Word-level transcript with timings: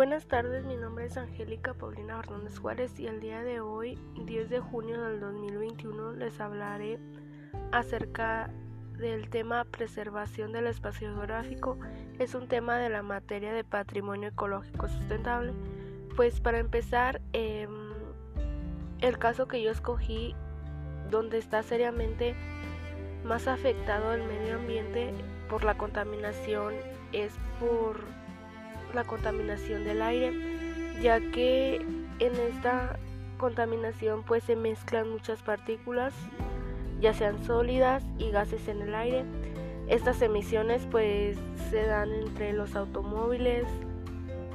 Buenas 0.00 0.26
tardes, 0.28 0.64
mi 0.64 0.76
nombre 0.76 1.04
es 1.04 1.18
Angélica 1.18 1.74
Paulina 1.74 2.18
Hernández 2.18 2.58
Juárez 2.58 2.98
y 2.98 3.06
el 3.06 3.20
día 3.20 3.42
de 3.42 3.60
hoy, 3.60 3.98
10 4.24 4.48
de 4.48 4.58
junio 4.58 4.98
del 4.98 5.20
2021, 5.20 6.12
les 6.12 6.40
hablaré 6.40 6.98
acerca 7.70 8.48
del 8.96 9.28
tema 9.28 9.66
preservación 9.66 10.52
del 10.52 10.68
espacio 10.68 11.12
geográfico. 11.12 11.76
Es 12.18 12.34
un 12.34 12.48
tema 12.48 12.78
de 12.78 12.88
la 12.88 13.02
materia 13.02 13.52
de 13.52 13.62
patrimonio 13.62 14.30
ecológico 14.30 14.88
sustentable. 14.88 15.52
Pues 16.16 16.40
para 16.40 16.60
empezar, 16.60 17.20
em, 17.34 17.92
el 19.02 19.18
caso 19.18 19.48
que 19.48 19.60
yo 19.60 19.70
escogí, 19.70 20.34
donde 21.10 21.36
está 21.36 21.62
seriamente 21.62 22.34
más 23.22 23.48
afectado 23.48 24.14
el 24.14 24.22
medio 24.22 24.54
ambiente 24.54 25.12
por 25.50 25.62
la 25.62 25.76
contaminación, 25.76 26.72
es 27.12 27.38
por 27.58 28.19
la 28.94 29.04
contaminación 29.04 29.84
del 29.84 30.02
aire, 30.02 30.32
ya 31.00 31.20
que 31.20 31.76
en 32.18 32.32
esta 32.52 32.98
contaminación 33.38 34.22
pues 34.22 34.44
se 34.44 34.56
mezclan 34.56 35.10
muchas 35.10 35.40
partículas, 35.42 36.12
ya 37.00 37.14
sean 37.14 37.42
sólidas 37.44 38.04
y 38.18 38.30
gases 38.30 38.68
en 38.68 38.82
el 38.82 38.94
aire. 38.94 39.24
Estas 39.88 40.20
emisiones 40.22 40.86
pues 40.90 41.38
se 41.70 41.86
dan 41.86 42.12
entre 42.12 42.52
los 42.52 42.76
automóviles, 42.76 43.64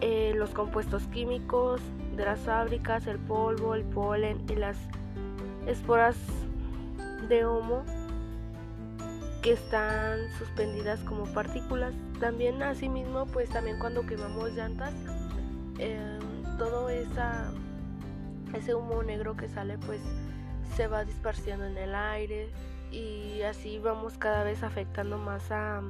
eh, 0.02 0.34
los 0.36 0.52
compuestos 0.52 1.04
químicos 1.08 1.82
de 2.16 2.26
las 2.26 2.40
fábricas, 2.42 3.08
el 3.08 3.18
polvo, 3.18 3.76
el 3.76 3.84
polen 3.84 4.42
y 4.50 4.56
las 4.56 4.78
esporas 5.66 6.16
de 7.28 7.46
homo 7.46 7.84
que 9.46 9.52
están 9.52 10.32
suspendidas 10.40 11.00
como 11.02 11.26
partículas. 11.26 11.94
También 12.20 12.64
asimismo, 12.64 13.28
pues 13.28 13.48
también 13.48 13.78
cuando 13.78 14.04
quemamos 14.04 14.52
llantas, 14.54 14.92
em, 15.78 16.58
todo 16.58 16.90
ese 16.90 18.74
humo 18.74 19.04
negro 19.04 19.38
que 19.38 19.48
sale 19.48 19.78
pues 19.78 20.02
se 20.76 20.88
va 20.88 21.06
disparciendo 21.06 21.64
en 21.64 21.78
el 21.78 21.94
aire 21.94 22.50
y 22.90 23.44
así 23.44 23.78
vamos 23.78 24.18
cada 24.18 24.44
vez 24.44 24.64
afectando 24.64 25.20
más 25.20 25.52
a, 25.52 25.84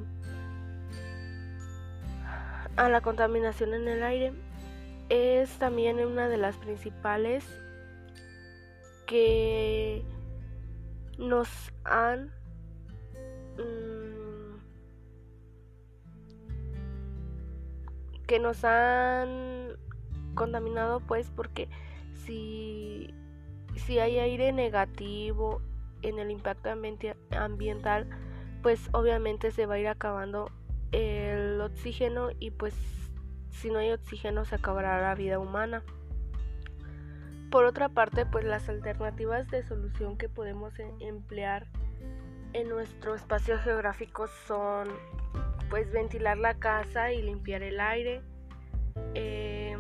a 2.75 2.89
la 2.89 2.99
contaminación 2.99 3.73
en 3.73 3.87
el 3.87 4.03
aire. 4.03 4.33
Es 5.07 5.49
también 5.59 6.05
una 6.05 6.27
de 6.27 6.35
las 6.35 6.57
principales 6.57 7.45
que 9.05 10.03
nos 11.17 11.47
han 11.85 12.33
Mm, 13.57 14.57
que 18.27 18.39
nos 18.39 18.63
han 18.65 19.77
contaminado 20.33 20.99
pues 21.01 21.29
porque 21.35 21.69
si, 22.13 23.13
si 23.75 23.99
hay 23.99 24.19
aire 24.19 24.51
negativo 24.51 25.61
en 26.01 26.19
el 26.19 26.31
impacto 26.31 26.69
ambiental 27.31 28.07
pues 28.61 28.89
obviamente 28.93 29.51
se 29.51 29.65
va 29.65 29.75
a 29.75 29.79
ir 29.79 29.87
acabando 29.87 30.49
el 30.91 31.61
oxígeno 31.61 32.29
y 32.39 32.51
pues 32.51 32.73
si 33.51 33.69
no 33.69 33.79
hay 33.79 33.91
oxígeno 33.91 34.45
se 34.45 34.55
acabará 34.55 35.01
la 35.01 35.15
vida 35.15 35.39
humana. 35.39 35.83
Por 37.51 37.65
otra 37.65 37.89
parte, 37.89 38.25
pues 38.25 38.43
las 38.43 38.67
alternativas 38.67 39.47
de 39.49 39.63
solución 39.63 40.17
que 40.17 40.29
podemos 40.29 40.77
e-, 40.79 40.93
emplear 40.99 41.67
en 42.55 42.69
nuestro 42.69 43.15
espacio 43.15 43.59
geográfico 43.59 44.27
son 44.47 44.87
pues 45.69 45.91
ventilar 45.91 46.37
la 46.37 46.53
casa 46.53 47.11
y 47.11 47.21
limpiar 47.21 47.61
el 47.63 47.81
aire, 47.81 48.21
eh, 49.13 49.75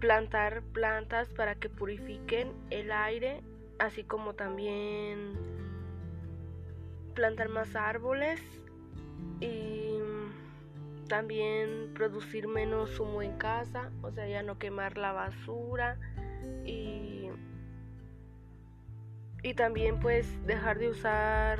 plantar 0.00 0.62
plantas 0.72 1.28
para 1.28 1.54
que 1.54 1.68
purifiquen 1.68 2.52
el 2.70 2.90
aire, 2.90 3.40
así 3.78 4.02
como 4.02 4.34
también 4.34 5.34
plantar 7.14 7.48
más 7.50 7.76
árboles 7.76 8.40
y 9.38 10.00
también 11.06 11.92
producir 11.94 12.48
menos 12.48 12.98
humo 12.98 13.22
en 13.22 13.38
casa, 13.38 13.92
o 14.02 14.10
sea, 14.10 14.26
ya 14.26 14.42
no 14.42 14.58
quemar 14.58 14.98
la 14.98 15.12
basura 15.12 15.96
y 16.64 17.09
y 19.42 19.54
también 19.54 19.98
pues 20.00 20.26
dejar 20.46 20.78
de 20.78 20.88
usar 20.88 21.58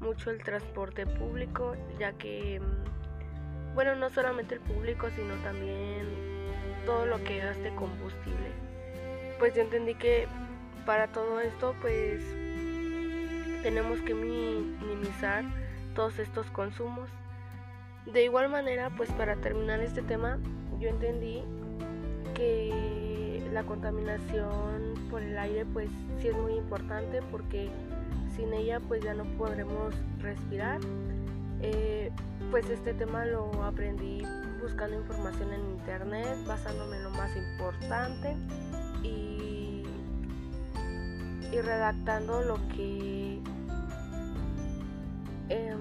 mucho 0.00 0.30
el 0.30 0.42
transporte 0.42 1.06
público 1.06 1.76
ya 1.98 2.12
que 2.12 2.60
mm, 2.60 3.74
bueno 3.74 3.96
no 3.96 4.10
solamente 4.10 4.56
el 4.56 4.60
público 4.60 5.08
sino 5.10 5.34
también 5.36 6.06
todo 6.84 7.06
lo 7.06 7.22
que 7.22 7.38
gaste 7.38 7.74
combustible. 7.74 8.50
Pues 9.38 9.54
yo 9.54 9.62
entendí 9.62 9.94
que 9.94 10.26
para 10.86 11.08
todo 11.08 11.40
esto 11.40 11.74
pues 11.80 12.24
tenemos 13.62 14.00
que 14.00 14.14
minimizar 14.14 15.44
todos 15.94 16.18
estos 16.18 16.46
consumos. 16.50 17.10
De 18.06 18.24
igual 18.24 18.48
manera 18.48 18.90
pues 18.96 19.10
para 19.12 19.36
terminar 19.36 19.80
este 19.80 20.02
tema 20.02 20.38
yo 20.80 20.88
entendí 20.88 21.42
que 22.34 22.87
la 23.58 23.64
contaminación 23.64 24.94
por 25.10 25.20
el 25.20 25.36
aire 25.36 25.66
pues 25.66 25.90
sí 26.20 26.28
es 26.28 26.36
muy 26.36 26.54
importante 26.54 27.20
porque 27.28 27.68
sin 28.36 28.52
ella 28.52 28.78
pues 28.78 29.02
ya 29.02 29.14
no 29.14 29.24
podremos 29.36 29.94
respirar. 30.20 30.78
Eh, 31.60 32.12
pues 32.52 32.70
este 32.70 32.94
tema 32.94 33.26
lo 33.26 33.64
aprendí 33.64 34.22
buscando 34.62 34.96
información 34.96 35.52
en 35.52 35.70
internet, 35.70 36.38
basándome 36.46 36.98
en 36.98 37.02
lo 37.02 37.10
más 37.10 37.36
importante 37.36 38.36
y, 39.02 39.82
y 41.50 41.60
redactando 41.60 42.42
lo 42.42 42.58
que 42.68 43.42
em, 45.48 45.80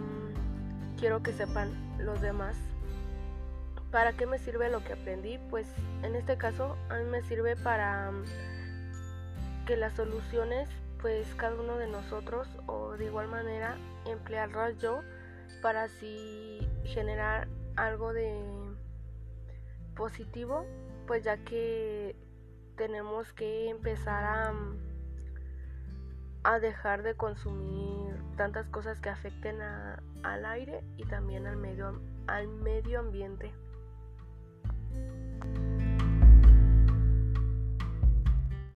quiero 0.99 1.21
que 1.21 1.31
sepan 1.31 1.69
los 1.99 2.21
demás 2.21 2.57
¿Para 3.91 4.13
qué 4.13 4.25
me 4.25 4.37
sirve 4.37 4.69
lo 4.69 4.83
que 4.83 4.93
aprendí? 4.93 5.39
Pues 5.49 5.67
en 6.03 6.15
este 6.15 6.37
caso 6.37 6.75
a 6.89 6.97
mí 6.97 7.05
me 7.05 7.21
sirve 7.23 7.55
para 7.55 8.11
mm, 8.11 9.65
que 9.65 9.77
las 9.77 9.93
soluciones 9.93 10.69
pues 11.01 11.33
cada 11.35 11.55
uno 11.55 11.77
de 11.77 11.87
nosotros 11.87 12.47
o 12.65 12.97
de 12.97 13.05
igual 13.05 13.27
manera 13.27 13.77
emplearlas 14.05 14.77
yo 14.79 15.01
para 15.61 15.83
así 15.83 16.67
generar 16.83 17.47
algo 17.75 18.13
de 18.13 18.41
positivo 19.95 20.65
pues 21.05 21.23
ya 21.23 21.37
que 21.37 22.15
tenemos 22.75 23.31
que 23.33 23.69
empezar 23.69 24.23
a, 24.23 24.51
mm, 24.51 24.77
a 26.43 26.59
dejar 26.59 27.03
de 27.03 27.15
consumir 27.15 28.15
tantas 28.35 28.67
cosas 28.69 28.99
que 28.99 29.09
afecten 29.09 29.61
al 29.61 30.45
aire 30.45 30.83
y 30.97 31.05
también 31.05 31.47
al 31.47 31.57
medio, 31.57 32.01
al 32.27 32.47
medio 32.47 32.99
ambiente. 32.99 33.51